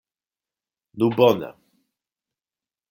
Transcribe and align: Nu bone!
Nu 0.97 1.11
bone! 1.17 1.49